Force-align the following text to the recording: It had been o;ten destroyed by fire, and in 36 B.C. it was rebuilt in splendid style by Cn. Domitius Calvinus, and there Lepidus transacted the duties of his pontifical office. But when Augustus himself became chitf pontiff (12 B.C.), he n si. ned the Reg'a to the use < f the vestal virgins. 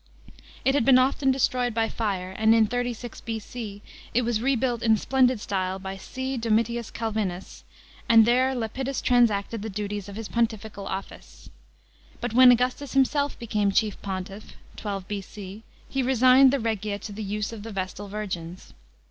It 0.65 0.73
had 0.73 0.83
been 0.83 0.97
o;ten 0.97 1.31
destroyed 1.31 1.75
by 1.75 1.87
fire, 1.87 2.31
and 2.31 2.55
in 2.55 2.65
36 2.65 3.21
B.C. 3.21 3.83
it 4.15 4.23
was 4.23 4.41
rebuilt 4.41 4.81
in 4.81 4.97
splendid 4.97 5.39
style 5.39 5.77
by 5.77 5.95
Cn. 5.95 6.41
Domitius 6.41 6.89
Calvinus, 6.91 7.63
and 8.09 8.25
there 8.25 8.55
Lepidus 8.55 8.99
transacted 8.99 9.61
the 9.61 9.69
duties 9.69 10.09
of 10.09 10.15
his 10.15 10.27
pontifical 10.27 10.87
office. 10.87 11.51
But 12.19 12.33
when 12.33 12.51
Augustus 12.51 12.93
himself 12.93 13.37
became 13.37 13.71
chitf 13.71 13.95
pontiff 14.01 14.53
(12 14.75 15.07
B.C.), 15.07 15.63
he 15.87 15.99
n 15.99 16.15
si. 16.15 16.25
ned 16.25 16.49
the 16.49 16.57
Reg'a 16.59 16.97
to 16.99 17.11
the 17.11 17.21
use 17.23 17.53
< 17.53 17.53
f 17.53 17.61
the 17.61 17.71
vestal 17.71 18.07
virgins. 18.07 18.73